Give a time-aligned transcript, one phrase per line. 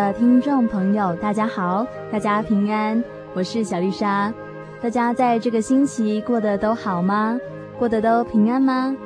[0.00, 4.32] 的听众朋友，大家好，大家平安，我是小丽莎。
[4.80, 7.38] 大家在这个星期过得都好吗？
[7.78, 8.96] 过得都平安吗？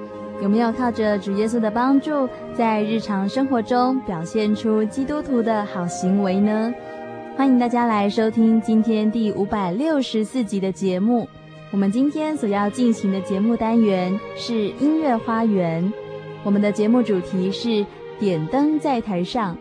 [0.40, 6.72] 有没有靠着主耶稣的帮助，在日常生活中表现出基督徒的好行为呢？
[7.36, 11.28] 欢迎大家来收听今天第五百六十四集的节目。
[11.72, 15.92] 我们今天所要进行的节目单元是音乐花园，
[16.44, 17.84] 我们的节目主题是
[18.20, 19.56] 点灯在台上。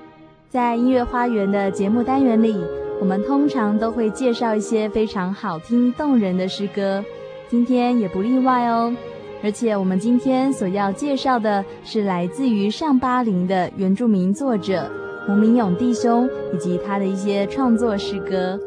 [0.54, 2.56] 在音乐花园的节目单元里，
[3.02, 7.04] 我们通常都会介绍一些非常好听动人的诗歌，
[7.50, 8.96] 今天也不例外哦。
[9.44, 14.88] 而且我们今天所要介绍的是来自于上巴林的原住民作者
[15.28, 18.60] 吴明勇弟兄以及他的一些创作诗歌。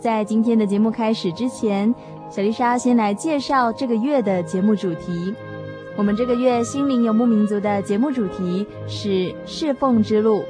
[0.00, 1.94] 在今天的节目开始之前，
[2.28, 5.32] 小丽莎先来介绍这个月的节目主题。
[5.96, 10.42] 我们这个月心灵游牧民族的节目主题是侍奉之路。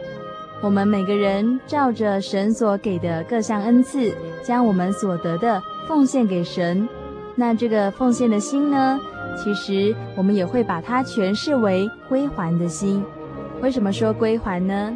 [0.63, 4.13] 我们每个人照着神所给的各项恩赐，
[4.43, 6.87] 将我们所得的奉献给神。
[7.35, 9.01] 那这个奉献的心呢，
[9.43, 13.03] 其实我们也会把它诠释为归还的心。
[13.63, 14.95] 为什么说归还呢？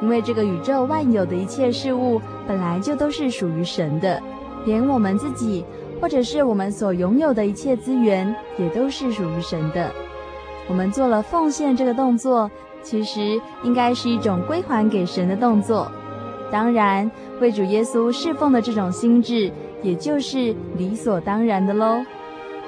[0.00, 4.22] 因为这个宇宙万有的一切事物本来就都是属于神的，
[4.64, 5.64] 连我们自己
[6.00, 9.90] 或者是我们所拥有的一切资源，也都是属于神的。
[10.68, 12.48] 我们做了奉献这个动作。
[12.82, 15.90] 其实应该是一种归还给神的动作，
[16.50, 17.10] 当然
[17.40, 19.50] 为主耶稣侍奉的这种心智，
[19.82, 22.04] 也就是理所当然的喽。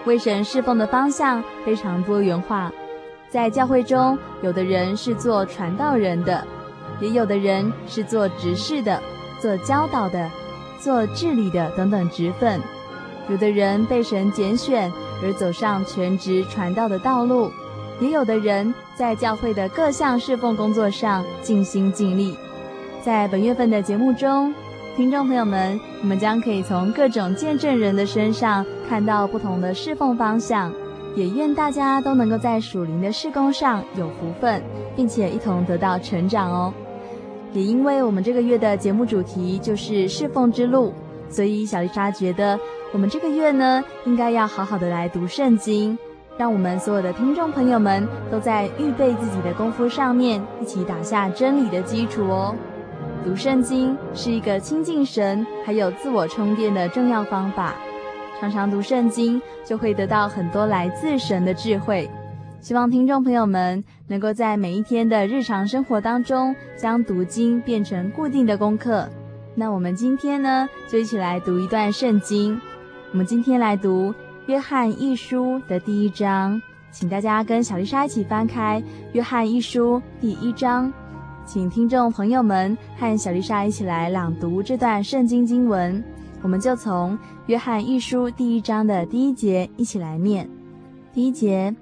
[0.05, 2.71] 为神侍奉的方向非常多元化，
[3.29, 6.47] 在教会中，有的人是做传道人的，
[7.01, 9.03] 也有的人是做执事的、
[9.41, 10.31] 做教导的、
[10.79, 12.61] 做治理的等等职分，
[13.29, 14.93] 有的人被神拣选
[15.23, 17.51] 而走上全职传道的道路。
[18.01, 22.37] 也有的人在教会的各项侍奉工作上尽心尽力。
[23.03, 24.55] 在本月份的节目中，
[24.97, 30.73] 听众朋友们，你们将可以从各种见证人的身上看到不同的侍奉方向。
[31.17, 34.61] 也愿大家都能够在属灵的事工上有福分，
[34.97, 36.75] 并且一同得到成长哦。
[37.53, 40.93] 也因为我们这个月的节目主题就是侍奉之路，
[41.29, 42.59] 所以小丽莎觉得
[42.93, 45.97] 我们这个月呢，应该要好好的来读圣经。
[46.37, 52.55] 让我们所有的听众朋友们都在预备自己的功夫上面，一起打下真理的基础哦。
[53.25, 57.75] 读圣经是一个亲近神还有自我充电的重要方法。
[58.41, 62.11] 常常读圣经，就会得到很多来自神的智慧。
[62.61, 69.09] 希望听众朋友们能够在每一天的日常生活当中，将读经变成固定的功课。
[69.55, 72.61] 那我们今天呢，就一起来读一段圣经。
[73.13, 74.13] 我们今天来读。
[74.47, 76.61] 约翰一书的第一章，
[76.91, 78.83] 请大家跟小丽莎一起翻开
[79.13, 80.93] 约翰一书第一章，
[81.47, 86.03] 请听众朋友们和小丽莎一起来朗读这段圣经经文。
[86.43, 90.47] 我们就从约翰一书第一章的第一节一起来念。
[91.11, 91.75] 第一节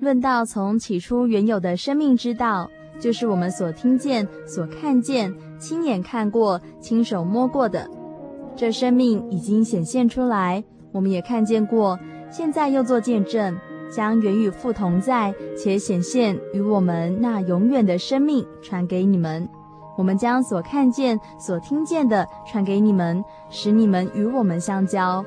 [0.00, 7.86] 论到从起初原有的生命之道，就是我们所听见、所看见、亲眼看过、亲手摸过的，
[8.56, 10.64] 这生命已经显现出来。
[10.92, 11.98] 我们也看见过，
[12.30, 13.58] 现在又做见证，
[13.90, 19.48] 将原与父同在且显现与我们那永远的生命传给你们。
[19.96, 25.24] 我们将所看见、所听见的传给你们，使你们与我们相交。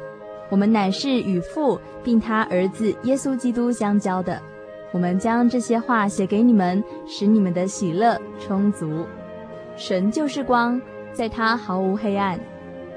[0.49, 4.41] 我们乃是与父并他儿子耶稣基督相交的。
[4.91, 9.05] 我们将这些话写给你们，使你们的喜乐充足。
[9.75, 12.39] 神就是光，在他毫无黑暗。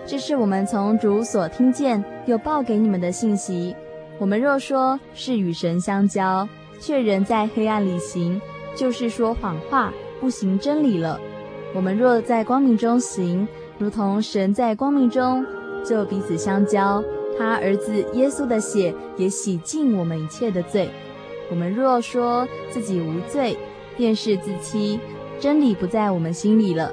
[0.07, 3.75] 这是我们从主所听见又报给你们的信息。
[4.19, 6.47] 我们若说是与神相交，
[6.79, 8.39] 却仍在黑暗里行，
[8.77, 9.91] 就是说谎话，
[10.21, 11.19] 不行真理了。
[11.75, 13.49] 我们若在光明中行，
[13.79, 15.45] 如同神在光明中，
[15.83, 17.03] 就彼此相交。
[17.39, 20.91] 他儿子耶稣的血也洗净我们一切的罪。
[21.51, 23.57] 我们若说自己无罪，
[23.97, 25.01] 便是自欺，
[25.41, 26.93] 真理不在我们心里了。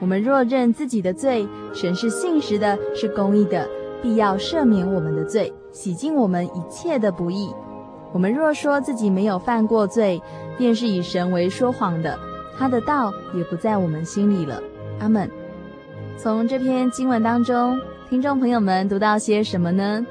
[0.00, 3.68] 我们若认自己的罪，神是信实的，是公义的，
[4.02, 7.50] 必要赦免我们的罪，洗净我们一切的不义。
[8.12, 10.20] 我们若说自己没有犯过罪，
[10.58, 12.18] 便是以神为说谎的。
[12.58, 14.60] 他的道也不在我们心里了。
[14.98, 15.30] 阿门。
[16.18, 20.04] 从这篇经文当中，听众朋友们读到些什么呢？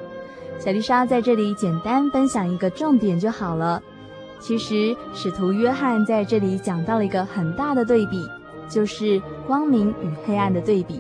[0.58, 3.82] 小丽莎在这里简单分享一个重点就好了。
[4.40, 8.28] 其实，使徒约翰在这里讲到了一个很大的对比，
[8.68, 11.00] 就是光明与黑暗的对比。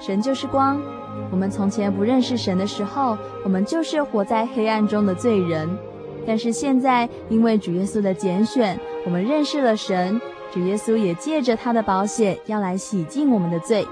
[0.00, 0.80] 神就是光，
[1.30, 5.68] 我们从前不认识神的时候，我们就是活在黑暗中的罪人。
[6.26, 10.20] 但是现在，因为主耶稣的拣选，我们认识了神。
[10.52, 13.86] 主耶稣也借着他的保险要来洗净我们的罪，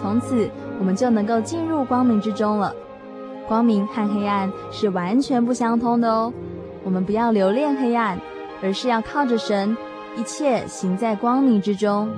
[0.00, 2.74] 从此我们就能够进入光明之中了。
[3.46, 6.32] 光明和黑暗是完全不相通的哦。
[6.84, 8.18] 我们不要留恋黑暗，
[8.62, 9.76] 而是要靠着神，
[10.16, 12.08] 一切行在光明之中。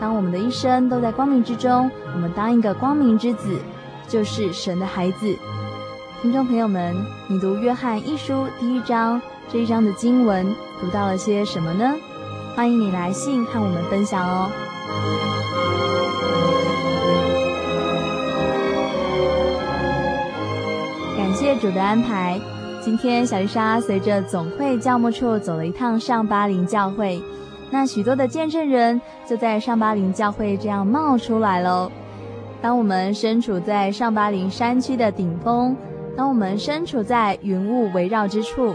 [0.00, 3.58] 当我们的一生都在光明之中，我们当一个光明之子，
[4.08, 5.36] 就是神的孩子。
[6.22, 6.96] 听众朋友们，
[7.28, 9.20] 你读约翰一书第一章
[9.52, 10.46] 这一章的经文，
[10.80, 11.94] 读到了些什么呢？
[12.56, 14.50] 欢迎你来信和我们分享哦。
[21.16, 22.40] 感谢主的安排，
[22.82, 27.22] 今天小丽莎随着总会教牧处走了一趟上巴林教会，
[27.70, 28.98] 那许多的见证人
[29.28, 31.92] 就在上巴林教会这样冒出来喽。
[32.60, 35.76] 当我们身处在上巴林山区的顶峰，
[36.16, 38.74] 当我们身处在云雾围绕之处，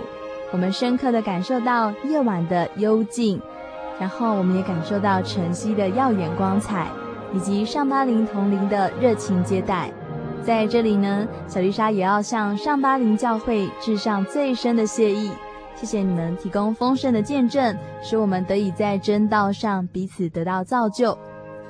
[0.51, 3.41] 我们深刻地感受到夜晚的幽静。
[3.99, 6.87] 然后我们也感受到晨曦的耀眼光彩，
[7.33, 9.91] 以及上巴林同龄的热情接待。
[10.43, 15.29] 在这里呢，小丽莎也要向上巴林教会致上最深的谢意。
[15.75, 21.15] 谢谢你们提供丰盛的见证，使我们得以在真道上彼此得到造就。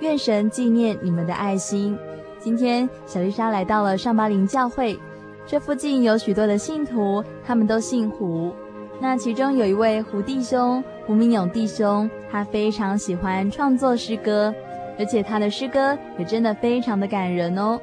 [0.01, 1.97] 愿神纪念你们的爱心。
[2.39, 4.97] 今天小丽莎来到了上巴陵教会，
[5.45, 8.51] 这附近有许多的信徒，他们都姓胡。
[8.99, 14.53] 那其中有一位胡弟兄，胡明勇弟兄，他非常喜欢创作诗歌，
[14.97, 17.79] 而且他的诗歌也真的非常的感人哦。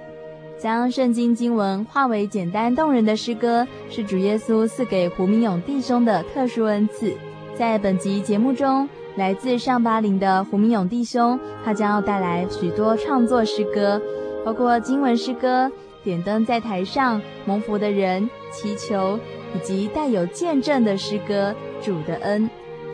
[0.59, 7.13] 将圣经经文化为简单动人的诗歌，是主耶稣赐给胡明勇弟兄的特殊恩赐。
[7.57, 8.89] 在本集节目中，
[9.19, 14.01] 来自上巴陵的胡明勇弟兄，他将要带来许多创作诗歌，
[14.45, 15.71] 包括经文诗歌、
[16.05, 19.19] 点灯在台上、蒙福的人、祈求。
[19.55, 22.45] 以及带有见证的诗歌《主的恩》，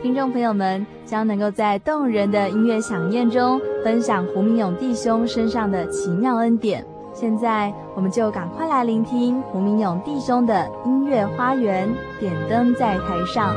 [0.01, 6.85] 听众朋友们将能够在动人的音乐响宴中分享胡明勇弟兄身上的奇妙恩典。
[7.13, 11.89] 现在，我们就赶快来聆听胡明勇弟兄的音乐花园，
[12.21, 13.53] 点灯在台上。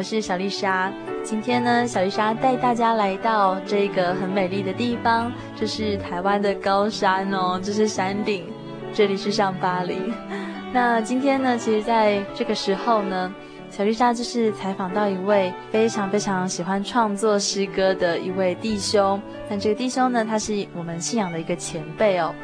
[0.00, 0.90] 我是小丽莎。
[1.22, 8.46] 今天呢，小丽莎带大家来到这个很美丽的地方，这是台湾的高山哦，这是山顶，
[8.94, 9.98] 这里是上巴黎。
[10.72, 13.30] 那今天呢，其实在这个时候呢，
[13.68, 19.20] 小丽莎就是采访到一位非常非常喜欢创作诗歌的一位弟兄。
[19.50, 22.34] 但这个弟兄呢，他是我们信仰的一个前辈哦，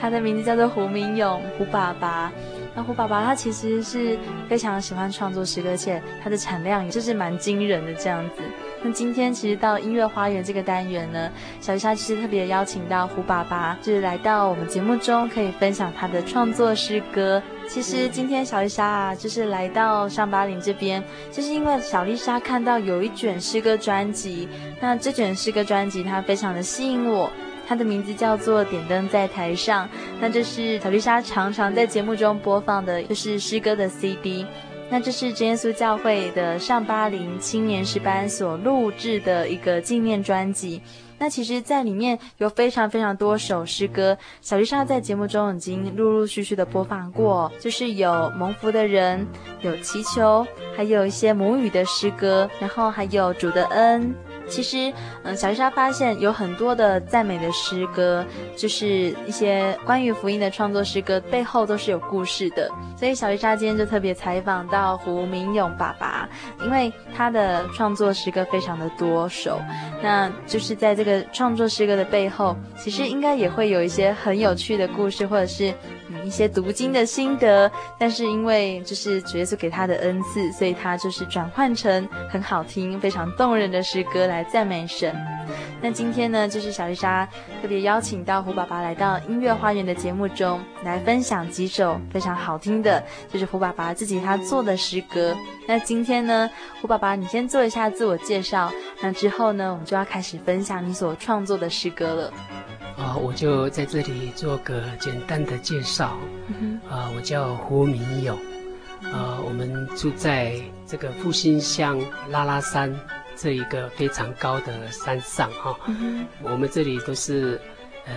[0.00, 2.30] 他的名字叫做胡明勇，胡爸爸。
[2.74, 8.42] 那胡爸爸他其实是非常喜欢创作诗歌，而且他的产量也就是蛮惊人的这样子。
[8.82, 17.42] 那今天其实到音乐花园这个单元呢，小丽莎其实特别邀请到胡爸爸，就是来到我们节目中，可以分享他的创作诗歌。
[17.68, 24.48] 其实今天小丽莎啊，就是来到上巴林这边，就是因为小丽莎看到有一卷诗歌专辑，
[24.80, 27.30] 那这卷诗歌专辑它非常的吸引我，
[27.70, 29.86] 它的名字叫做《点灯在台上》，
[30.20, 34.44] 那这是小丽莎常常在节目中播放的，就是诗歌的 CD。
[34.90, 40.82] 那这是真耶稣教会的上巴林青年诗班所录制的一个纪念专辑。
[41.16, 49.24] 那其实，在里面有非常非常多首诗歌，小丽莎在节目中已经陆陆续续的播放过，就是有蒙福的人，
[49.60, 50.44] 有祈求，
[50.76, 54.12] 还有一些母语的诗歌，然后还有主的恩。
[54.50, 54.92] 其实，
[55.22, 58.26] 嗯，小丽莎发现有很多的赞美的诗歌，
[58.56, 62.68] 就是一些关于福音的创作诗歌，背后都是有故事的。
[62.98, 66.28] 所以，小丽莎今天就特别采访到胡明勇爸爸，
[66.64, 69.60] 因为他的创作诗歌非常的多首，
[70.02, 75.72] 那就是在这个创作诗歌的背后，其实应该也会有一些很有趣的故事，或者是。
[76.24, 85.14] 一些读经的心得，但是因为就是主耶稣给他的恩赐，所以他就是转换成很好听、非常动人的诗歌来赞美神。
[85.82, 87.26] 那今天呢，就是小丽莎
[87.62, 95.34] 特别邀请到胡爸爸来到音乐花园的节目中来分享几首非常好听的，就是胡爸爸自己他做的诗歌。
[95.66, 96.48] 那今天呢，
[96.80, 102.32] 胡爸爸你先做一下自我介绍，那之后呢，我们就要开始分享你所创作的诗歌了。
[103.00, 106.06] 啊，我就在这里做个简单的介绍。
[106.06, 106.18] 啊、
[106.60, 108.36] 嗯呃，我叫胡明勇。
[109.04, 112.94] 啊、呃，我们住在这个复兴乡拉拉山
[113.34, 116.26] 这一个非常高的山上哈、嗯。
[116.42, 117.58] 我们这里都是
[118.04, 118.12] 呃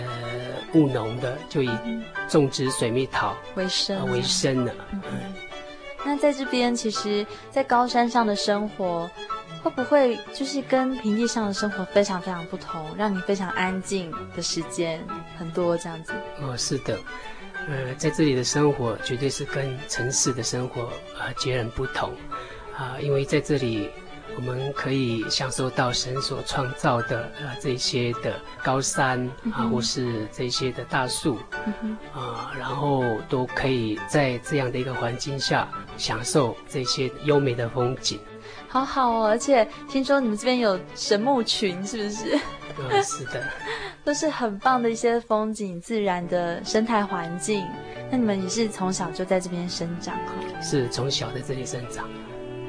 [0.74, 1.70] 务农的，就以
[2.28, 5.00] 种植水蜜桃为生、呃、为生的、嗯。
[6.04, 9.10] 那在这边，其实，在高山上的生活。
[9.64, 15.02] 会不会就是跟平地上的生活非常非常不同，让你非常安静的时间
[15.38, 16.12] 很多这样子？
[16.42, 16.98] 哦，是的，
[17.66, 20.82] 呃，在这里的生活绝对是跟城市的生活
[21.18, 22.10] 啊、呃、截然不同
[22.76, 23.88] 啊、呃，因为在这里
[24.36, 31.38] 我们可以享受到神所创造的呃这些的高山啊、呃，或是这些的大树
[32.12, 35.66] 啊、然后都可以在这样的一个环境下
[35.96, 38.20] 享受这些优美的风景。
[38.74, 42.36] 好好哦，而且听说你们这边有神木群，是不是？
[42.76, 43.40] 嗯，是的，
[44.02, 47.64] 都是很棒的一些风景、自然的生态环境。
[48.10, 50.60] 那你们也是从小就在这边生长哈？
[50.60, 52.04] 是从小在这里生长。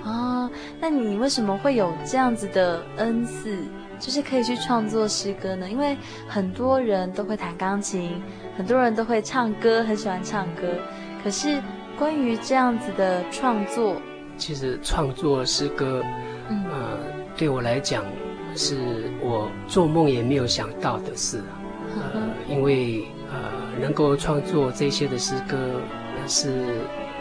[0.03, 0.47] 哦，
[0.79, 3.57] 那你为什么会有这样子的恩赐，
[3.99, 5.67] 就是可以去创作诗歌呢？
[5.67, 5.97] 因为
[6.27, 8.21] 很多人都会弹钢琴，
[8.55, 10.67] 很多人都会唱歌，很喜欢唱歌。
[11.23, 11.59] 可是
[11.97, 13.99] 关于这样子的创作，
[14.37, 16.03] 其实创作诗歌，
[16.49, 16.99] 呃，
[17.37, 18.03] 对我来讲，
[18.55, 21.41] 是我做梦也没有想到的事。
[21.95, 25.79] 呃，因为呃，能够创作这些的诗歌，
[26.27, 26.65] 是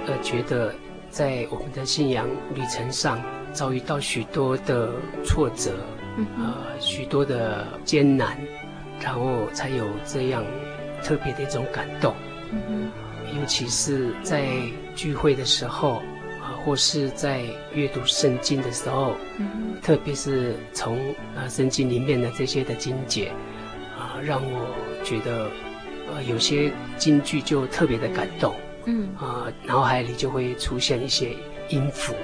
[0.06, 0.74] 呃，觉得
[1.08, 3.20] 在我们的信仰旅程上
[3.52, 4.90] 遭遇到许多的
[5.24, 5.72] 挫折，
[6.38, 8.36] 呃，许多的艰难，
[9.00, 10.44] 然后才有这样
[11.02, 12.12] 特别的一种感动。
[13.36, 14.44] 尤其是在
[14.94, 16.02] 聚会的时候。
[16.64, 17.42] 或是在
[17.74, 20.98] 阅读圣经的时候，嗯、特别是从
[21.36, 23.30] 啊圣经里面的这些的经节，
[23.98, 25.50] 啊，让我觉得，
[26.10, 28.54] 呃，有些京剧就特别的感动，
[28.86, 31.36] 嗯，啊，脑海里就会出现一些
[31.68, 32.14] 音符，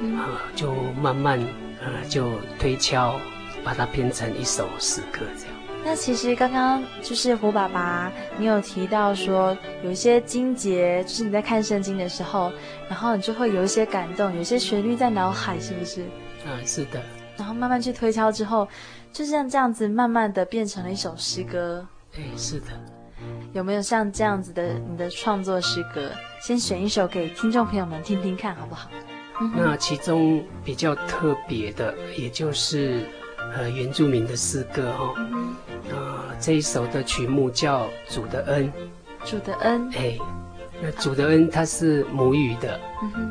[0.00, 1.38] 嗯，啊，就慢慢
[1.80, 3.14] 呃就推敲，
[3.62, 5.53] 把它编成一首诗歌这样。
[5.84, 12.50] 那其实刚刚就是胡爸爸，你有提到说有一些经节，就是你在看圣经的时候，
[12.88, 16.04] 然后你就会有一些感动，有些旋律在脑海，是不是？
[16.46, 17.02] 嗯，是的。
[17.36, 18.66] 然后慢慢去推敲之后，
[19.12, 21.86] 就像这样子，慢慢的变成了一首诗歌。
[22.16, 22.66] 哎，是的。
[23.52, 26.10] 有没有像这样子的你的创作诗歌？
[26.40, 28.90] 先选一首给听众朋友们听听看，好不好？
[29.54, 33.06] 那其中比较特别的，也就是
[33.52, 35.14] 呃原住民的诗歌哦。
[35.16, 35.54] 嗯
[35.90, 38.72] 呃，这一首的曲目叫《主的恩》，
[39.30, 40.16] 主的恩，哎，
[40.80, 42.80] 那主的恩它是母语的，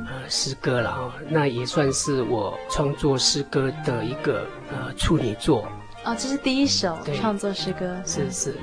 [0.05, 5.67] 呃，诗歌了哦，那也算是我创作诗歌的一个呃处女作。
[6.05, 7.99] 哦，这是第一首创作诗歌。
[8.05, 8.55] 是是，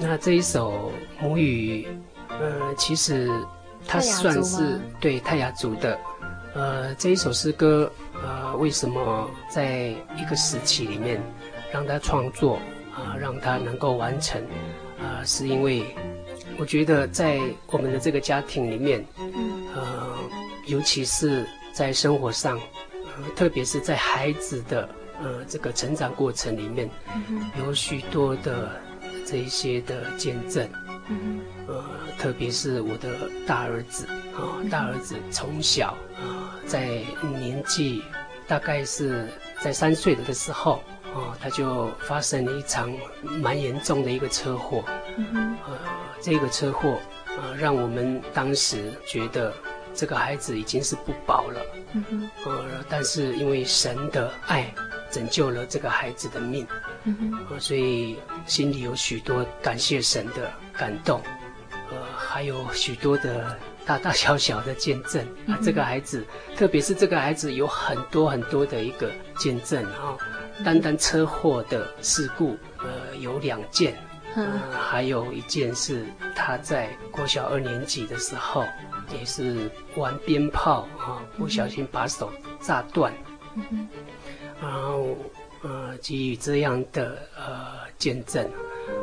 [0.00, 0.90] 那这一首
[1.20, 1.86] 母语，
[2.28, 3.30] 呃，其实
[3.86, 5.98] 它算是对泰雅族的，
[6.54, 7.90] 呃，这一首诗歌，
[8.22, 11.20] 呃，为什么在一个时期里面
[11.72, 12.58] 让他创作？
[12.94, 14.42] 啊，让他能够完成，
[14.98, 15.84] 啊，是因为
[16.58, 19.06] 我觉得在我们的这个家庭里面，
[19.72, 20.16] 呃，
[20.66, 22.58] 尤其是在生活上，
[22.92, 24.88] 呃，特别是在孩子的
[25.22, 26.90] 呃这个成长过程里面，
[27.60, 28.80] 有许多的
[29.24, 30.68] 这一些的见证，
[31.68, 31.84] 呃，
[32.18, 33.08] 特别是我的
[33.46, 37.00] 大儿子啊，大儿子从小啊，在
[37.38, 38.02] 年纪
[38.46, 39.28] 大概是
[39.60, 40.82] 在三岁的时候
[41.14, 44.84] 啊，他就发生了一场蛮严重的一个车祸，
[45.16, 45.78] 呃，
[46.20, 49.52] 这个车祸啊，让我们当时觉得。
[49.94, 51.60] 这个孩子已经是不保了，
[51.92, 54.72] 嗯哼，呃，但是因为神的爱
[55.10, 56.64] 拯救了这个孩子的命，
[57.02, 61.37] 嗯哼，呃，所以心里有许多感谢神的感动，呃，
[62.38, 65.58] 还有许多的大大小小的见证啊。
[65.60, 66.24] 这个孩子，
[66.56, 70.16] 特别是这个孩子有很多很多的一个见证啊，
[70.64, 73.96] 单单车祸的事故，呃，有两件，
[74.36, 78.64] 嗯，还有一件是他在国小二年级的时候。
[79.18, 82.30] 也是玩鞭炮啊，不小心把手
[82.60, 83.10] 炸断，
[83.56, 83.88] 嗯、
[84.60, 85.16] 然后
[85.62, 88.44] 呃，基于这样的呃见证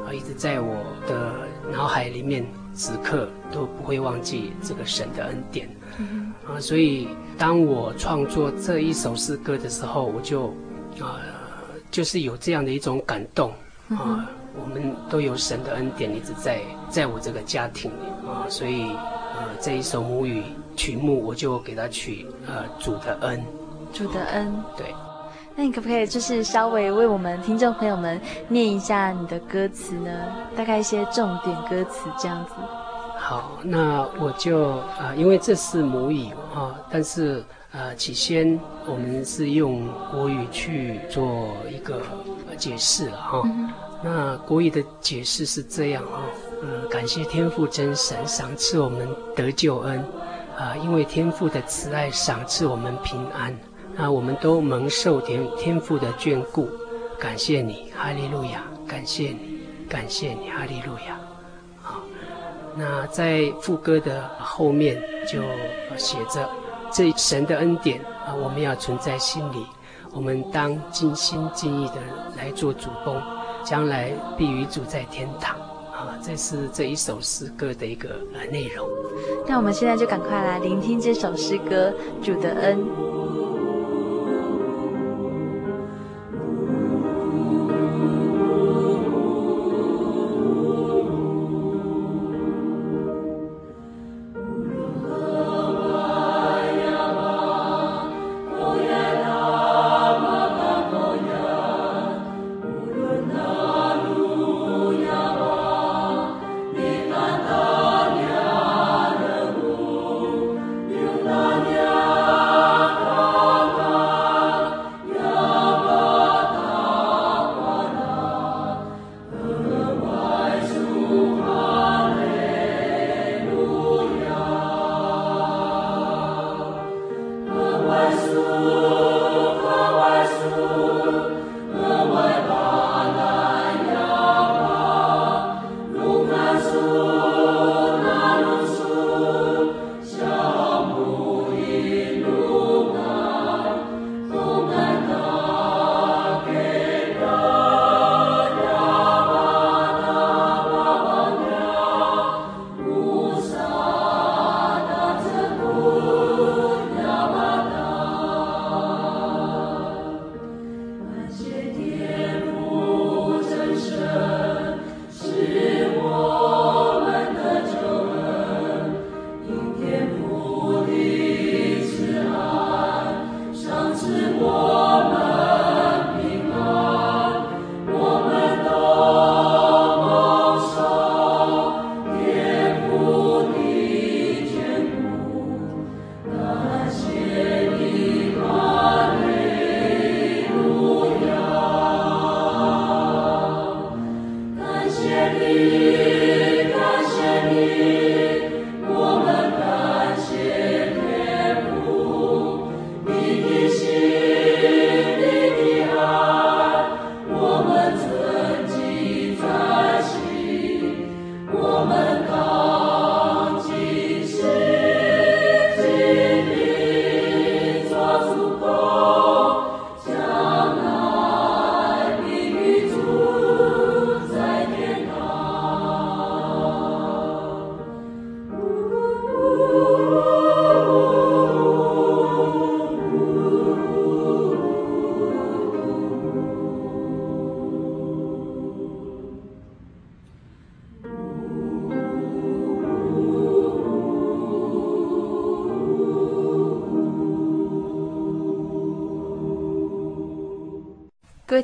[0.06, 1.34] 啊，一直在我的
[1.72, 2.46] 脑海里面，
[2.76, 10.48] 时刻都不会忘记这个神的恩典，嗯、啊，所以当我创作这一首诗歌的时候，我就
[11.00, 11.22] 啊，
[11.90, 13.52] 就是有这样的一种感动。
[13.90, 18.28] 啊，我们都有神的恩典一直在在我这个家庭里。
[18.28, 18.86] 啊，所以。
[19.38, 20.42] 呃，这一首母语
[20.78, 23.44] 曲目，我就给他取呃主的恩，
[23.92, 24.64] 主的恩。
[24.78, 24.96] 对，
[25.58, 28.20] 那你可不可以就是稍微为我们听众朋友们
[28.50, 30.12] 念一下你的歌词呢？
[30.56, 32.52] 大概一些重点歌词这样子。
[33.18, 42.02] 好，那我就啊、呃，因为这是母语啊，但是呃，起先我们是用国语去做一个
[42.58, 43.42] 解释了哈。
[43.46, 43.70] 嗯、
[44.04, 46.20] 那国语的解释是这样啊。
[46.62, 50.00] 嗯，感谢天父真神赏赐我们得救恩，
[50.58, 53.56] 啊、呃，因为天父的慈爱赏赐我们平安，
[53.98, 56.70] 那我们都蒙受天天父的眷顾，
[57.18, 61.18] 感谢你，哈利路亚，感谢你，感谢你，哈利路亚。
[61.82, 62.02] 好，
[62.76, 65.42] 那在副歌的后面就
[65.98, 66.50] 写着，
[66.92, 69.66] 这神的恩典啊，我们要存在心里，
[70.12, 71.96] 我们当尽心尽意的
[72.38, 73.22] 来做主工，
[73.64, 75.56] 将来必与主在天堂。
[76.22, 78.88] 这是这一首诗歌的一个呃内容。
[79.48, 81.94] 那我们现在就赶快来聆听这首诗歌
[82.26, 82.80] 《主的恩》。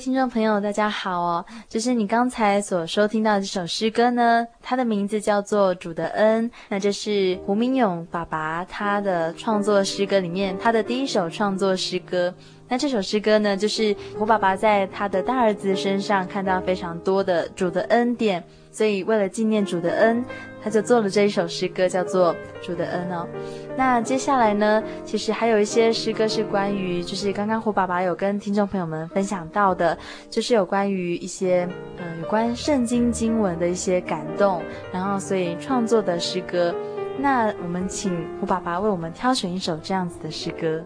[0.01, 1.45] 听众朋友，大家好哦！
[1.69, 6.49] 就是你刚才所收听到的这首诗歌呢，它的名字叫做《主的恩》。
[6.69, 12.33] 那这是胡明勇爸爸他的创作诗歌里面他的第一首创作诗歌。
[12.67, 20.25] 那这首诗歌呢，就是胡爸爸在他的大儿子身上看到非常多的主的恩典，所以为了纪念主的恩。
[20.63, 23.27] 他就做了这一首诗歌，叫做《主的恩》哦。
[23.75, 29.97] 那接下来呢，其实还有一些诗歌是关于，就是刚刚胡爸爸有跟听众朋友们分享到的，
[30.29, 36.75] 就是有关于一些嗯、呃、有关圣经经文的一些感动，然后所以创作的诗歌。
[37.17, 40.83] 那我们请胡爸爸为我们挑选一首这样子的诗歌。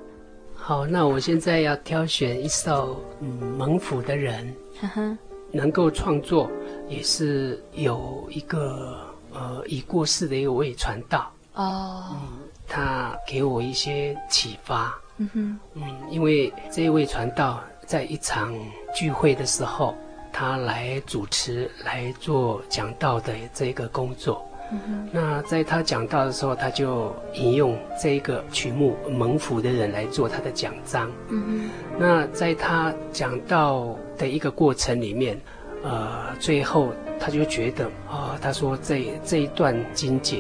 [0.54, 5.18] 好，那我现在要挑选一首嗯蒙福的人，呵呵，
[5.52, 6.50] 能够创作
[6.88, 9.05] 也是有一个。
[9.36, 12.20] 呃，已过世的一位传道哦，嗯，
[12.66, 14.98] 他给我一些启发。
[15.18, 18.54] 嗯哼，嗯，因为这一位传道在一场
[18.96, 19.94] 聚会的时候，
[20.32, 24.44] 他来主持来做讲道的这个工作。
[24.72, 31.12] 嗯哼，那在他讲道的时候，他就引用这个曲目《蒙福的人》来做他的讲章。
[31.28, 31.70] 嗯哼，
[32.00, 35.38] 那在他讲道的一个过程里面。
[35.84, 40.40] 呃，最后他就觉得啊、呃，他说这这一段经节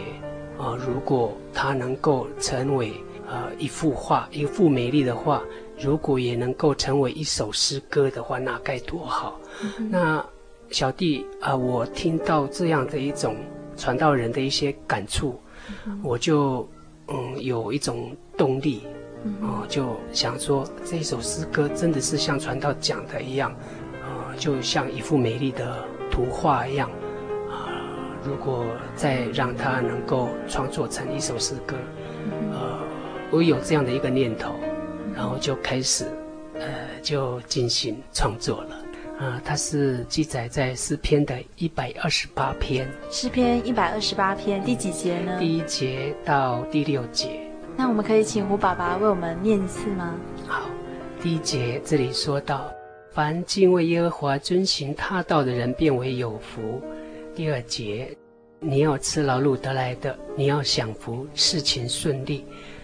[0.57, 2.93] 啊、呃，如果他能够成为
[3.27, 5.41] 啊一幅画，一幅美丽的画，
[5.79, 9.39] 如果也能够成为一首诗歌的话，那该多好。
[9.63, 10.25] 嗯、那
[10.69, 13.35] 小弟啊、呃，我听到这样的一种
[13.77, 15.39] 传道人的一些感触，
[15.87, 16.67] 嗯、我就
[17.07, 18.81] 嗯有一种动力，
[19.41, 23.51] 啊、呃，就想说这一首诗歌真的是像传道讲的一样
[24.03, 24.33] 啊。
[24.37, 25.85] 就像一幅美丽的
[26.15, 26.89] 图画一样，
[27.51, 27.67] 啊、
[28.23, 31.75] 如果再让他能够创作成一首诗歌，
[32.53, 32.79] 呃，
[33.31, 34.55] 我有这样的一个念头，
[35.13, 36.05] 然后就开始，
[36.53, 38.77] 呃，就进行创作了。
[39.19, 42.89] 啊、它是记载在诗篇的一百二十八篇。
[43.11, 45.37] 诗篇一百二十八篇第几节呢？
[45.37, 47.41] 第一节到第六节。
[47.75, 50.13] 那我们可以请胡爸爸为我们念一次吗？
[50.47, 50.61] 好，
[51.21, 52.71] 第一节这里说到。
[53.15, 56.81] 凡敬畏耶和华、遵行他道的人，变为有福。
[57.33, 58.13] 第二节，
[58.59, 62.43] 你要吃劳碌得来的，你要享福，事情顺利。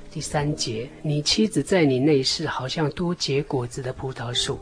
[0.10, 4.56] 第三节，你妻子在你内室，好像多结果子的葡萄树；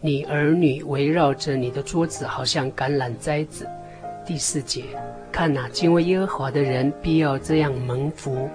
[0.00, 3.66] 你儿女围绕着你的桌子，好像橄榄栽子。
[4.24, 4.84] 第四节，
[5.32, 8.48] 看哪，敬畏耶和华的人必要这样蒙福。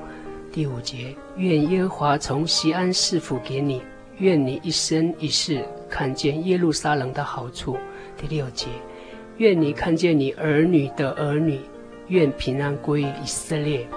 [0.54, 3.82] 第五节，愿耶和华从西安赐福给你。
[4.22, 7.76] 愿你一生一世看见耶路撒冷的好处。
[8.16, 8.68] 第六节，
[9.38, 11.60] 愿你看见你儿女的儿女，
[12.08, 13.88] 愿平安归于以色列。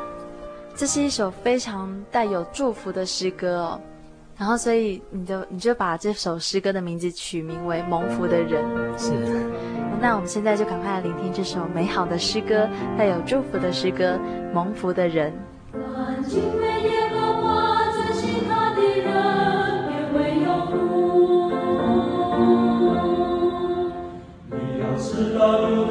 [0.74, 3.80] 这是一首非常带有祝福的诗歌哦。
[4.38, 8.64] 然后，所以你就你就把这首诗歌的名字取名为《蒙福的人》。
[8.98, 9.12] 是。
[10.00, 14.18] 那我们现在就赶快来聆听这首美好的诗歌，带有祝福的诗歌
[14.54, 15.32] 《蒙福的人》。
[25.44, 25.83] 好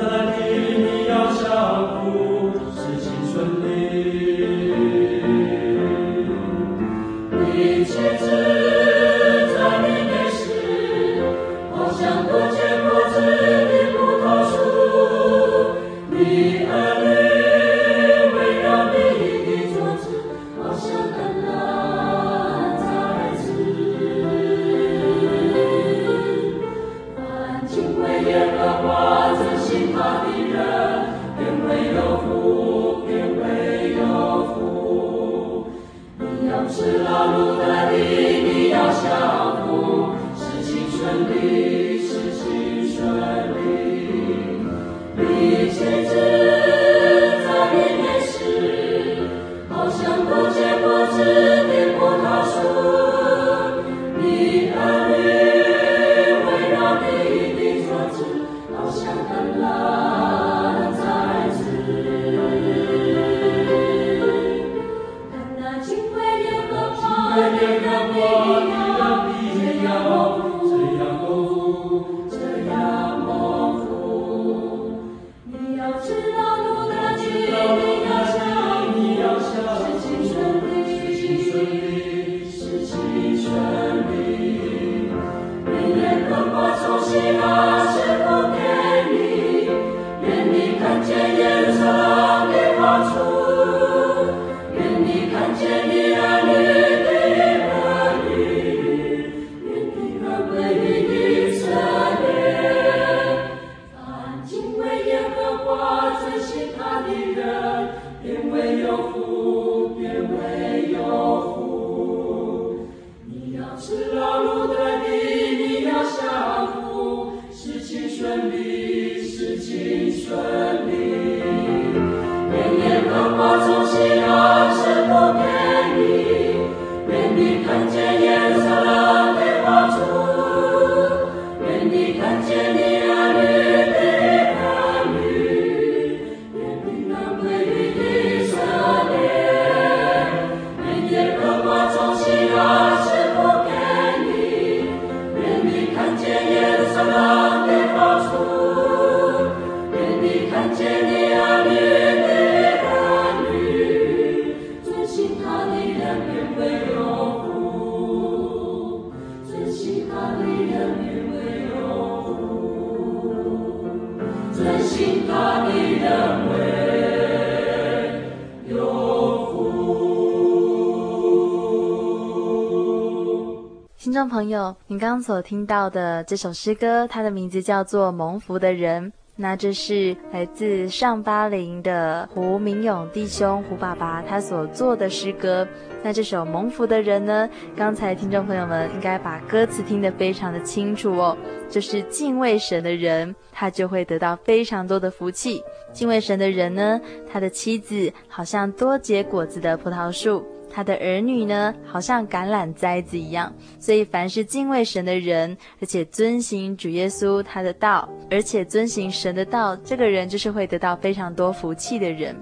[174.28, 179.12] 朋友，你刚所听到的这首诗歌，它的名字叫做《蒙福的人》。
[179.36, 185.68] 那这是来自上巴陵的胡明勇弟兄胡爸爸他所做的诗歌。
[186.04, 191.36] 那这首《蒙福的人》呢，刚才听众朋友们应该把歌词听得非常的清楚哦。
[191.68, 195.64] 就是敬畏神的人，他就会得到非常多的福气。
[195.92, 200.46] 敬畏神的人呢，他的妻子好像多结果子的葡萄树。
[200.74, 203.54] 他的儿女呢，好像橄榄栽子一样。
[203.80, 212.36] 所以，凡是敬畏神的人，而且遵行主耶稣他的道，而且遵行神的道，这个人就是会得到非常多福气的人。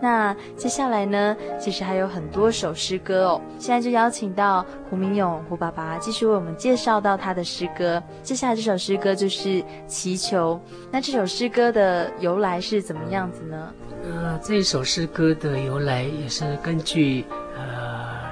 [0.00, 3.40] 那接下来呢，其实还有很多首诗歌哦。
[3.58, 8.00] 现在就邀请到胡明勇胡爸爸继续为我们介绍到他的诗歌。
[8.22, 9.48] 接下来这首诗歌就是
[9.86, 10.60] 《祈求》。
[10.92, 13.72] 那这首诗歌的由来是怎么样子呢？
[14.04, 17.24] 呃，这首诗歌的由来也是根据。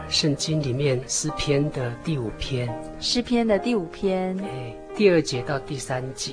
[0.09, 2.69] 圣经里面诗篇的第五篇，
[3.01, 6.33] 诗篇的第五篇，哎，第二节到第三节，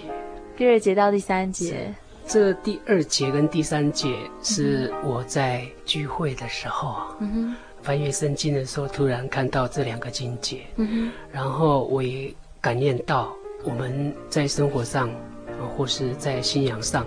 [0.57, 1.93] 第二节到第三节，
[2.27, 15.09] 这第二节跟第三节是我在聚会的时候，嗯哼，翻阅圣经的时候，突然看到这两个经节，嗯哼，然后我也感念到我们在生活上，
[15.47, 17.05] 呃，或是在信仰上，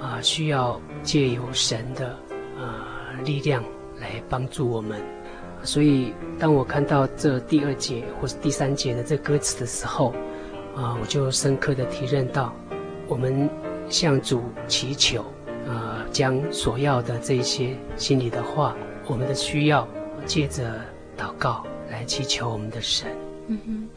[0.00, 2.08] 啊，需要借由神的
[2.58, 3.62] 啊力量
[4.00, 5.00] 来帮助我们。
[5.64, 10.14] 所以，当我看到这第二节或是第三节的这歌词的时候，
[10.74, 12.52] 啊，我就深刻的体认到，
[13.06, 13.48] 我们
[13.88, 15.22] 向主祈求，
[15.66, 19.86] 啊，将所要的这些心里的话，我们的需要，
[20.24, 20.80] 借着
[21.18, 23.08] 祷告来祈求我们的神。
[23.48, 23.88] 嗯哼，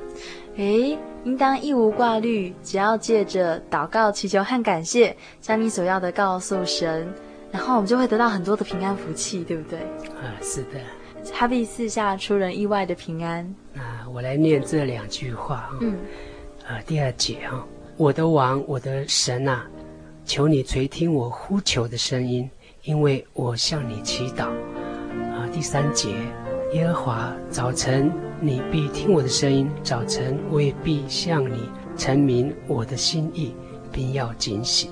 [0.55, 7.13] 诶，应当一无挂虑，只要借着祷告、祈求和感谢，将你所要的告诉神，
[7.51, 9.79] 然后我们就会得到很多的平安福气，对不对？
[9.79, 10.79] 啊，是的。
[11.33, 13.43] 他必赐下出人意外的平安。
[13.75, 15.69] 啊，我来念这两句话啊。
[15.81, 15.97] 嗯。
[16.67, 17.65] 呃，第二节啊，
[17.97, 19.65] 我的王，我的神啊，
[20.25, 22.49] 求你垂听我呼求的声音，
[22.83, 24.45] 因为我向你祈祷。
[24.45, 26.13] 啊，第三节，
[26.73, 33.55] 耶和华，早晨你必听我的声音，早晨我也必向你陈明我的心意，
[33.91, 34.91] 并要警醒。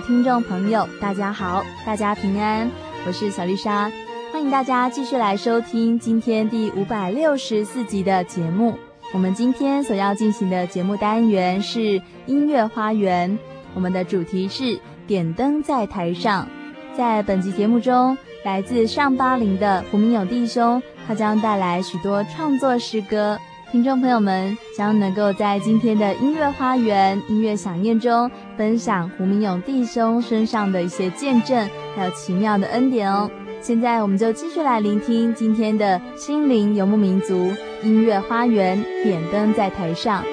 [0.00, 2.70] 听众朋友，大家好，大家平安，
[3.06, 3.90] 我是小丽莎，
[4.32, 8.78] 欢迎大家继续来收听今天第五百六十四集的节目。
[9.12, 13.38] 我们今天所要进行的节目单元是音乐花园，
[13.74, 16.48] 我们的主题是点灯在台上。
[16.96, 23.38] 在本集节目中，来自上巴林的胡明勇弟兄，他将带来许多创作诗歌。
[23.72, 33.30] 听众朋友们将能够在今天的音乐花园、音乐想念中分享胡明勇弟兄身上的一些见证，还有奇妙的恩典哦。
[33.60, 37.52] 现在我们就继续来聆听今天的心灵游牧民族
[37.84, 40.24] 音乐花园，点灯在台上。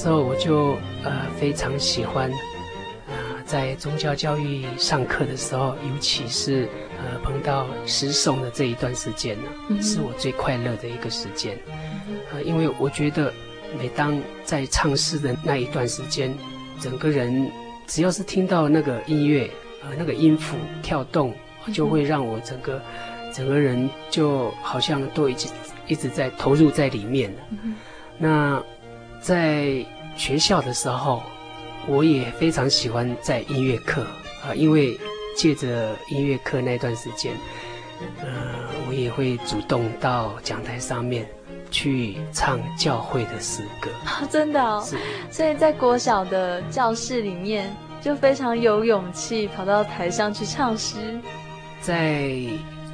[0.00, 11.54] 时候我就呃非常喜欢，啊、呃，在宗教教育上课的时候，尤其是呃碰到诗诵的这一段时间呢，嗯、是我最快乐的一个时间，
[12.30, 13.30] 啊、呃，因为我觉得
[13.78, 16.34] 每当在唱诗的那一段时间，
[16.80, 17.52] 整个人
[17.86, 19.50] 只要是听到那个音乐，
[19.82, 21.34] 呃，那个音符跳动，
[21.74, 22.80] 就会让我整个
[23.34, 25.52] 整个人就好像都已经
[25.86, 27.74] 一直在投入在里面了，嗯、
[28.16, 28.62] 那。
[29.20, 29.84] 在
[30.16, 31.22] 学校的时候，
[31.86, 34.02] 我也非常喜欢在音乐课
[34.44, 34.98] 啊，因为
[35.36, 37.32] 借着音乐课那段时间，
[38.20, 38.26] 呃，
[38.88, 41.28] 我也会主动到讲台上面
[41.70, 43.90] 去唱教会的诗歌。
[44.06, 44.84] 哦，真的哦，
[45.30, 51.20] 所以在国小的教室里面，就非常有勇气跑到台上去唱诗。
[51.80, 52.30] 在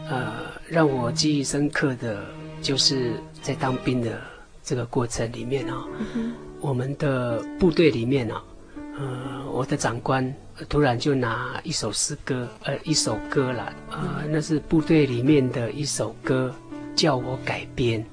[0.09, 0.33] 呃，
[0.69, 2.25] 让我记忆深刻的
[2.63, 3.13] 就是
[3.43, 4.21] 在当兵的。
[4.67, 5.85] 这个过程里面啊、哦，
[6.17, 8.43] 嗯、我们的部队里面啊、
[8.75, 10.35] 哦，呃，我的长官
[10.69, 16.53] 突然就拿一首诗歌，呃，一首歌啦，呃，那是部队里面的一首歌，
[16.97, 18.05] 叫我改编。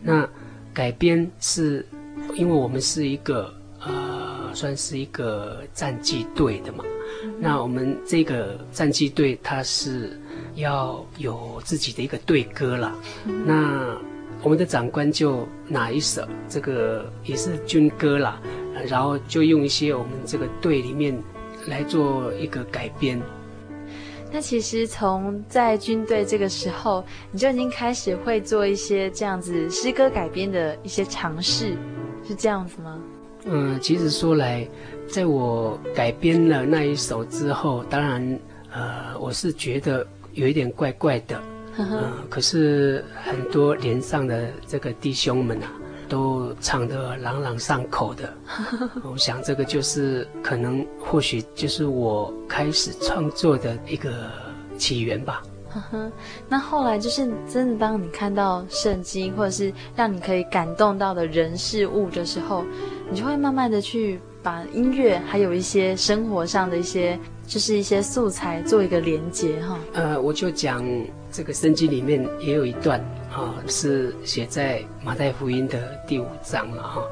[0.00, 0.26] 那
[0.72, 1.86] 改编是
[2.36, 6.82] 因为我们是一个呃，算是一个战绩队的嘛，
[7.38, 10.18] 那我们这个战绩队它是
[10.54, 12.94] 要有自己的一个队歌啦，
[13.26, 13.46] 嗯、哼。
[13.46, 14.11] 那。
[14.42, 18.40] 我们的长官就拿一首这个也是军歌啦，
[18.88, 21.16] 然后就用一些我们这个队里面
[21.68, 23.20] 来做一个改编。
[24.32, 31.76] 那其实从在军队这个时候，你就已经开始会做一些这样子诗歌改编的一些尝试，
[32.26, 32.98] 是这样子吗？
[33.44, 34.66] 嗯，其实说来，
[35.06, 38.40] 在我改编了那一首之后，当然，
[38.72, 41.40] 呃，我是觉得有一点怪怪的，
[42.28, 45.70] 可是很多连上的这个弟兄们啊。
[46.08, 48.30] 都唱得朗朗上口的，
[49.02, 54.30] 我想这个就是可能或许就是我开始创作的一个
[54.76, 55.42] 起源吧。
[56.50, 62.62] 那后来就是真的，当你看到圣经或者是让你可以感动到的人事物的时候，
[63.08, 69.78] 你就会慢慢的去把音乐还有一些生活上的一些就是一些素材做一个连接哈。
[69.94, 70.84] 呃，我就讲
[71.32, 73.00] 这个圣经里面也有一段。
[73.32, 77.02] 啊，是写在马太福音的第五章了哈。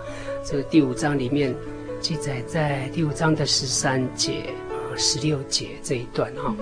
[0.44, 1.56] 这个第五章里面
[1.98, 6.54] 记载在第五章的十三节啊、十六节这一段哈。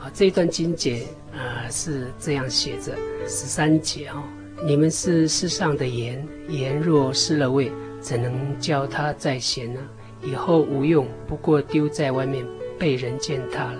[0.00, 2.96] 啊，这一段经节啊是这样写着：
[3.28, 4.24] 十三节哈，
[4.66, 7.70] 你们是世上的盐，盐若失了味，
[8.00, 9.80] 怎能叫它再咸呢？
[10.24, 12.44] 以后无用，不过丢在外面，
[12.76, 13.78] 被人践踏了。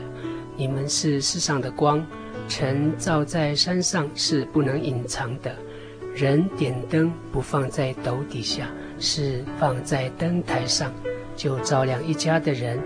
[0.56, 2.06] 你们是世上的光。
[2.48, 5.56] 晨照在山上是不能隐藏的，
[6.14, 8.68] 人点灯不放在斗底下，
[8.98, 10.92] 是放在灯台上，
[11.34, 12.78] 就照亮一家的人。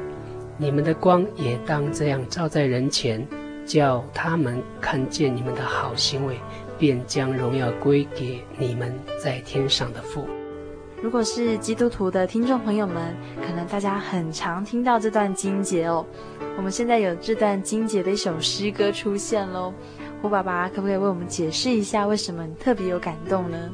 [0.57, 3.27] 你们的光也当这样照在人前，
[3.67, 6.37] 叫他们看见你们的好行为，
[6.79, 8.93] 便将荣耀归给你们
[9.23, 10.27] 在天上的父。
[11.01, 16.05] 如果是基督徒的听众朋友们，可能大家很常听到这段经节哦。
[16.57, 19.73] 我们现在有这段经节的一首诗歌出现喽，
[20.21, 23.71] 胡爸爸可不可以为我们解释一下，为什么你特别有感动呢？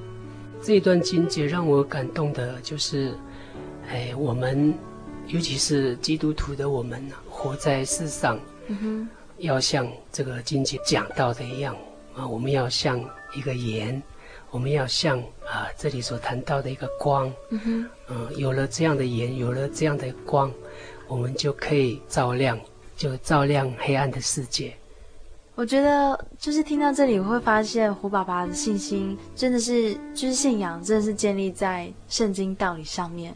[0.62, 3.14] 这一段经节让我感动的就是，
[3.88, 4.74] 哎，我们
[5.28, 9.08] 尤其是基督徒的我们活在世上，嗯哼，
[9.38, 11.74] 要像这个经节讲到的一样
[12.14, 13.02] 啊，我们要像
[13.34, 14.00] 一个盐。
[14.54, 20.48] 我们要像啊，这里所谈到的一个光，嗯哼，嗯，有了这样的盐，有了这样的光，
[21.08, 22.56] 我们就可以照亮，
[22.96, 24.72] 就照亮黑暗的世界。
[25.56, 33.34] 我觉得，就是听到这里，我会发现胡爸爸的信心真的是，就是信仰真的是建立在圣经道理上面，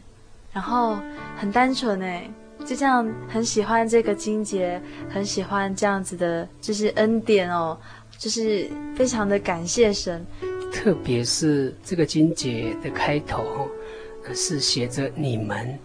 [0.53, 0.97] 然后
[1.35, 2.31] 很单纯哎，
[2.65, 7.77] 就这样很喜欢这个经节，很喜欢这样子的，就是恩典哦，
[8.17, 10.25] 就是非常的感谢神。
[10.71, 13.67] 特别是这个经节的开头，
[14.33, 15.77] 是写着你们，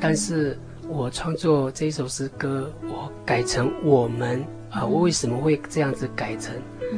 [0.00, 0.58] 但是
[0.88, 6.54] 我创作这首诗歌，我改成我们啊，我为什么会这样子改成？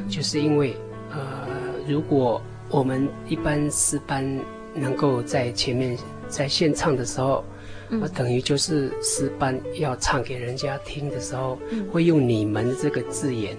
[0.08, 0.76] 就是因为，
[1.10, 1.46] 呃，
[1.88, 2.40] 如果
[2.70, 4.24] 我们一般诗班
[4.74, 5.98] 能够在前面
[6.28, 7.44] 在现唱的时候，
[8.00, 11.58] 我等于就是诗班要唱给人家听的时候，
[11.90, 13.56] 会用你们这个字眼，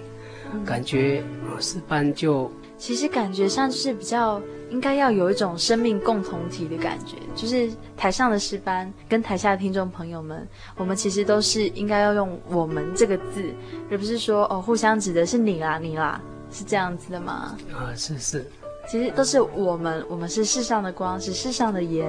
[0.64, 1.22] 感觉
[1.60, 2.50] 诗班就。
[2.80, 13.44] 其实感觉上就是比较应该要有一种生命共同体的感觉，就是台上的诗班跟台下的听众朋友们，我们其实都是应该要用“我们”这个字，
[13.90, 16.18] 而不是说哦互相指的是你啦你啦，
[16.50, 17.54] 是这样子的吗？
[17.70, 18.50] 啊，是是，
[18.88, 22.08] 其实都是我们，我们是世上的光，是世上的盐。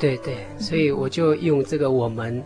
[0.00, 2.42] 对对，所以我就用这个“我们”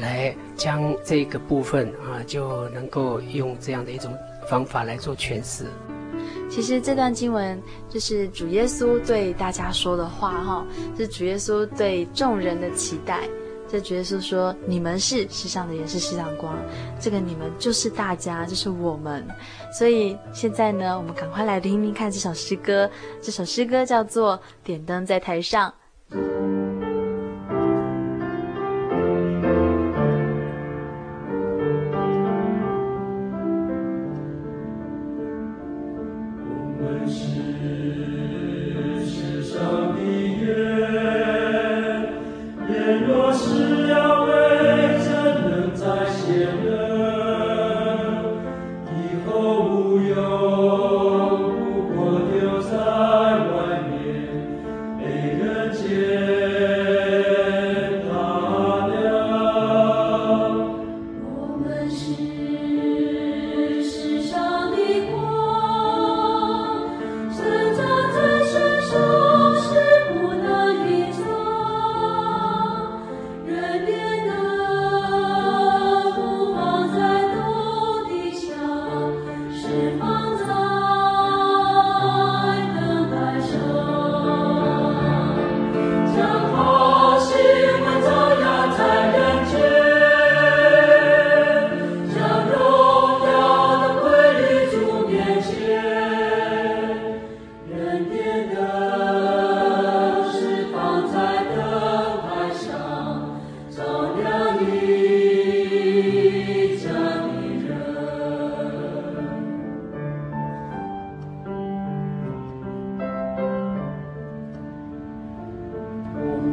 [0.00, 4.16] 来将这个部分啊，就能够用这样的一种
[4.48, 5.66] 方法来做诠释。
[6.54, 10.66] 其实这段经文就是主耶稣对大家说的话，哈，
[10.98, 13.20] 是主耶稣对众人的期待。
[13.66, 16.54] 这主耶稣说：“你们是世上的也，是世上光。”
[17.00, 19.26] 这个你们就是大家，就是我们。
[19.72, 22.90] 所以现在呢，我们赶快来听听看这首诗歌。
[23.22, 25.70] 这首诗歌叫做《点灯在台上》。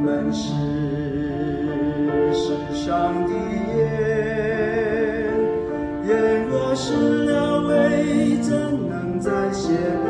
[0.09, 0.49] 本是
[2.33, 3.31] 世上的
[3.77, 3.77] 眼
[6.03, 8.49] 眼若失了味怎
[8.89, 10.08] 能再邂逅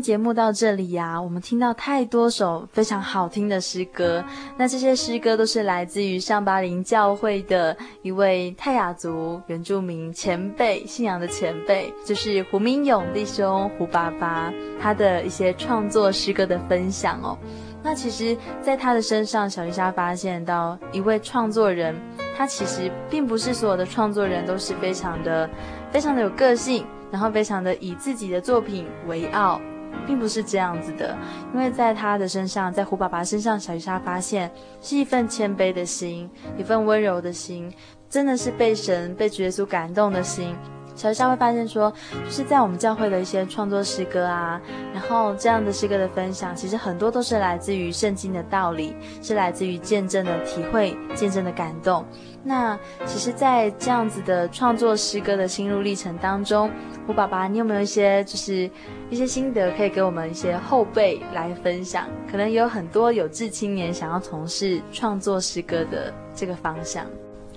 [0.00, 4.24] 节目到这里呀、我们听到太多首非常好听的诗歌。
[4.56, 17.38] 那这些诗歌都是来自于上巴林教会的一位泰雅族原住民前辈，信仰的前辈，就是胡明勇弟兄胡爸爸，他的一些创作诗歌的分享哦。
[17.82, 21.94] 那其实，在他的身上，小丽莎发现到一位创作人，
[22.36, 25.48] 他其实并不是所有的创作人都是非常的、
[25.90, 26.84] 非常的有个性。
[27.12, 29.60] 然后非常的以自己的作品为傲，
[30.06, 31.16] 并不是这样子的，
[31.54, 37.72] 因为在他的身上，在胡爸爸身上，小鱼莎发现是一份谦卑的心，一份温柔的心，
[38.08, 40.56] 真的是被神、被主耶稣感动的心。
[41.00, 41.90] 小鱼莎会发现说，
[42.26, 44.60] 就是在我们教会的一些创作诗歌啊，
[44.92, 52.04] 然后这样的诗歌的分享，其实很多都是来自于圣经的道理，是来自于见证的体会、见证的感动。
[52.44, 56.70] 那其实，在这样子的创作诗歌的心路历程当中，
[57.06, 58.70] 胡爸爸，你有没有一些就是
[59.08, 62.06] 一些心得可以给我们一些后辈来分享？
[62.30, 67.06] 可能有很多有志青年想要从事创作诗歌的这个方向。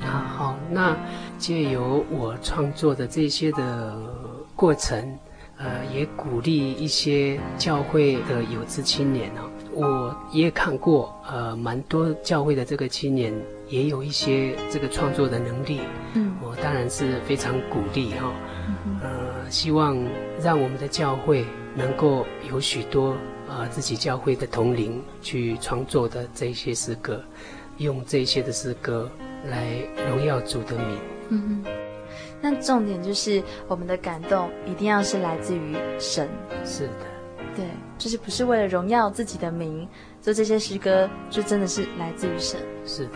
[0.03, 0.95] 啊，好，那
[1.37, 3.97] 借由我创作的这些的
[4.55, 5.17] 过程，
[5.57, 9.49] 呃，也鼓励一些教会的有志青年哦。
[9.75, 13.33] 我也看过，呃，蛮多教会的这个青年
[13.67, 15.79] 也有一些这个创作的能力，
[16.13, 18.33] 嗯，我当然是非常鼓励哈、哦，
[19.01, 19.97] 呃，希望
[20.39, 21.43] 让我们的教会
[21.75, 23.15] 能够有许多
[23.49, 27.23] 呃自己教会的同龄去创作的这些诗歌，
[27.77, 29.09] 用这些的诗歌
[29.49, 29.77] 来
[30.09, 30.99] 荣耀主的名。
[31.29, 31.63] 嗯，
[32.41, 36.29] 那重点就是我们的感动一定要是来自于神。
[36.65, 36.93] 是的。
[37.55, 37.65] 对，
[37.99, 39.87] 就是不是为了荣耀自己的名，
[40.19, 42.59] 做这些诗歌，就真的是来自于神。
[42.83, 43.11] 是的，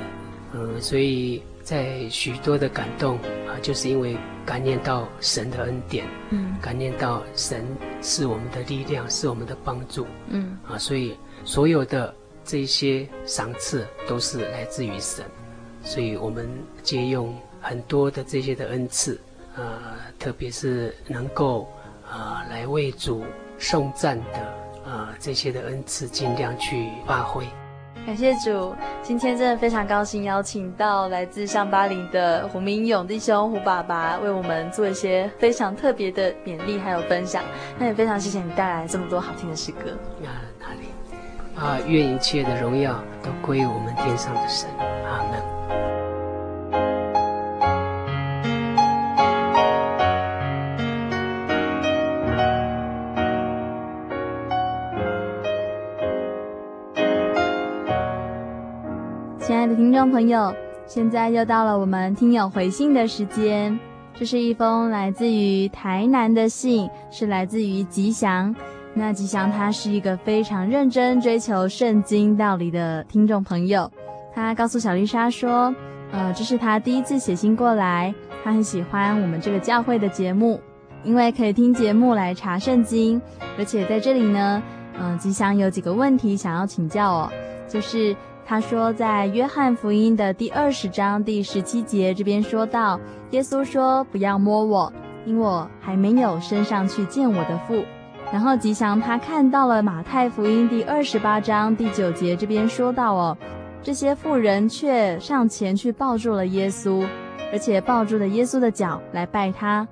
[0.54, 3.18] 嗯，所以在许多的感动
[3.48, 4.16] 啊，就是因为
[4.46, 7.66] 感念到神的恩典，嗯，感念到神
[8.04, 12.14] 是我们的力量，是我们的帮助，嗯，啊，所以所有的
[12.44, 15.26] 这些赏赐都是来自于神，
[15.88, 16.46] 所以我们
[16.84, 19.18] 借用很多的这些的恩赐，
[19.56, 19.64] 呃，
[20.20, 21.66] 特别是能够、
[22.12, 23.24] 呃、来为主
[23.58, 24.54] 颂赞的
[24.86, 27.46] 呃这些的恩赐，尽量去发挥。
[28.06, 37.42] 感谢主，今天真的非常高兴邀请到来自上巴黎的胡明勇弟兄胡爸爸，为我们做一些非常特别的勉励还有分享。
[37.80, 39.92] 那也非常谢谢你带来这么多好听的诗歌。
[41.58, 44.70] 啊，愿一切的荣耀都归我们天上的神。
[44.80, 45.42] 阿门。
[59.40, 60.54] 亲爱的听众朋友，
[60.86, 63.80] 现在又到了我们听友回信的时间。
[64.14, 68.54] 这是一封来自于台南的信，是来自于吉祥。
[68.98, 73.90] 那吉祥他是一个非常认真追求圣经道理的听众朋友。
[74.34, 75.74] 他告诉小丽莎说
[76.12, 80.60] ：“呃，这是他第一次写信过来，他很喜欢我们这个教会的节目，
[81.04, 83.22] 因为可以听节目来查圣经，
[83.58, 84.62] 而且在这里呢，
[85.00, 87.32] 嗯、吉祥有几个问题想要请教哦，
[87.70, 88.16] 就是。”
[88.50, 92.98] 他说，在约翰福音的第二十章第十七节这边说到，
[93.32, 94.94] 耶稣说：“不要摸我，
[95.26, 97.84] 因我还没有升上去见我的父。”
[98.32, 103.38] 然后吉祥他看到了马太福音第二十八章第九节这边说到哦，
[103.82, 107.08] 这些妇人却上前去抱住了耶稣，
[107.54, 109.88] 而且抱住了耶稣的脚来拜他。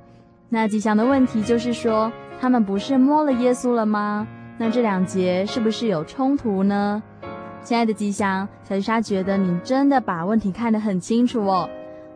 [0.50, 4.28] 那吉祥的问题就是说，他们不是摸了耶稣了吗？
[4.58, 7.02] 那这两节是不是有冲突呢？
[7.64, 11.68] 亲爱的吉祥，小丽莎觉得你真的把问题看得很清楚哦。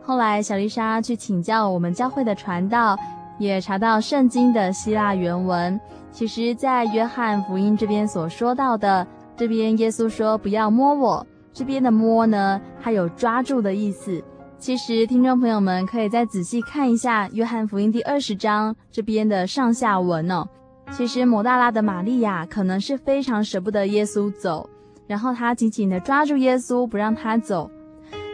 [0.02, 2.96] 后来小丽莎去请教我们教会的传道，
[3.38, 5.80] 也查到圣经的希腊原文。
[6.12, 9.06] 其实，在约翰福音这边所说到的，
[9.36, 14.22] 这边耶稣说不要摸我，这边的摸呢，它有抓住的意思。
[14.58, 20.46] 其实听众朋友们可以再仔细看一下约翰福音第二十章这边的上下文哦。
[20.90, 24.68] 其实抹大拉的玛利亚可能是非常舍不得耶稣走。
[25.06, 27.70] 然后他紧紧地抓住耶稣，不让他走，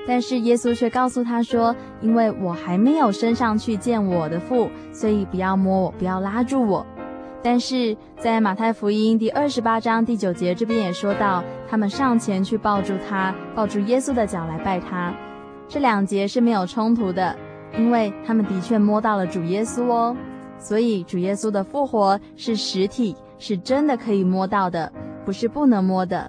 [0.06, 6.84] 但是耶稣却告诉他说：“因为我还没有升上去见我的父，所以不要摸我，不要拉住我。”
[7.46, 15.14] 但是在马太福音第二十八章第九节这边也说到，他们上前去抱住他，抱住耶稣的脚来拜他。
[15.68, 17.36] 这两节是没有冲突的，
[17.78, 20.16] 因为他们的确摸到了主耶稣哦，
[20.58, 24.92] 所以主耶稣的复活是实体，是真的可以摸到的，
[25.24, 26.28] 不是不能摸的。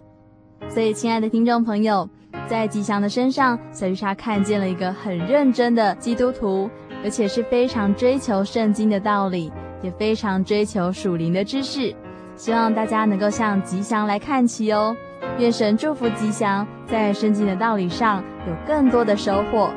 [0.70, 2.08] 所以，亲爱的听众朋友，
[2.48, 6.70] 在吉祥的身上，小丽莎看见了一个很认真的基督徒，
[7.04, 9.52] 而且是非常追求圣经的道理，
[9.82, 11.94] 也非常追求属灵的知识。
[12.36, 14.96] 希望大家能够向吉祥来看齐哦。
[15.40, 19.72] 愿神祝福吉祥，在圣经的道理上有更多的收获。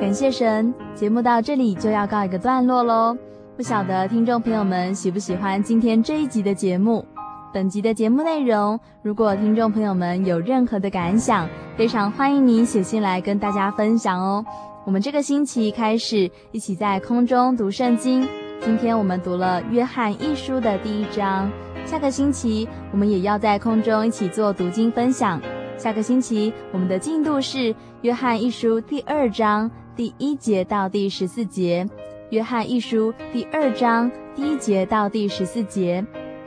[0.00, 3.16] 感谢神，节目到这里就要告一个段落喽。
[3.56, 7.04] 不晓得听众朋友们喜不喜欢今天这一集的节目？
[7.52, 11.46] 本集的节目内容，如果听众朋友们有任何的感想，
[11.76, 14.42] 非常欢迎您写信来跟大家分享哦。
[14.86, 18.26] 我们这个星期开始一起在空中读圣经，
[18.62, 21.50] 今天我们读了约翰一书的第一章，
[21.84, 25.38] 下个星期我们也要在空中一起做读经分享。
[25.76, 31.86] 下个星期我们的进度是约翰一书第二章第一节到第十四节。
[32.30, 36.02] 约翰一书第二章第一节到第十四节，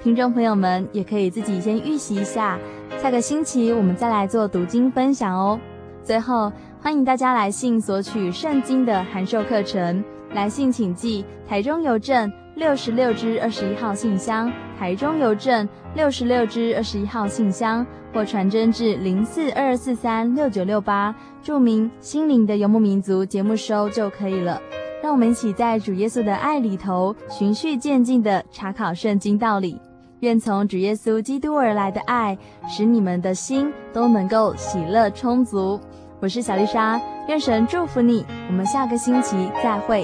[0.06, 2.60] 听众朋友们也可以自己先预习一下，
[3.02, 5.60] 下个星期我们再来做读经分享哦。
[6.04, 10.04] 最后，欢迎大家来信索取圣经的函授课程，
[10.36, 17.84] 来信请寄台中邮政六十六支二十一号信箱，台中邮政六十六支二十一号信箱，
[18.14, 24.62] 或传真至零四二四三六九六八，注明“心灵的游牧民族”节目收就可以了。
[25.02, 29.82] 让我们一起在主耶稣的爱里头，循序渐进地查考圣经道理。
[30.26, 32.36] 愿从主耶稣基督而来的爱，
[32.68, 35.80] 使你们的心都能够喜乐充足。
[36.20, 38.26] 我是小丽莎，愿神祝福你。
[38.48, 40.04] 我们下个星期再会。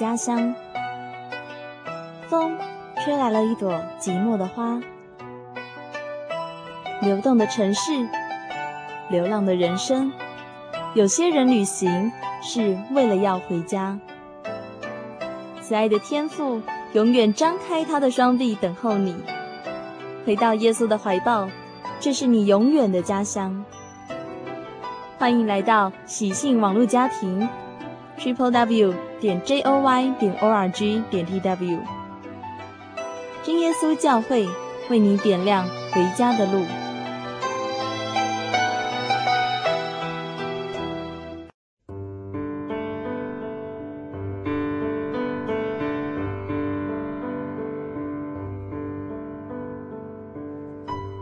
[0.00, 0.54] 家乡，
[2.26, 2.56] 风
[3.04, 3.70] 吹来了一朵
[4.00, 4.80] 寂寞的花，
[7.02, 8.08] 流动的城市，
[9.10, 10.10] 流浪的人生。
[10.94, 12.10] 有些人旅行
[12.42, 13.98] 是为了要回家。
[15.60, 16.62] 慈爱的天父
[16.94, 19.14] 永远张开他的双臂等候你，
[20.24, 21.46] 回到耶稣的怀抱，
[22.00, 23.62] 这是你永远的家乡。
[25.18, 27.46] 欢迎来到喜信网络家庭
[28.20, 31.78] ，triple w 点 j o y 点 o r g 点 t w，
[33.42, 34.46] 真耶稣教会
[34.90, 36.64] 为你点亮回家的路。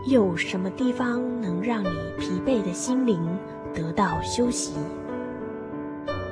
[0.09, 1.88] 有什么地方能让你
[2.18, 3.20] 疲惫的心灵
[3.74, 4.72] 得到休息？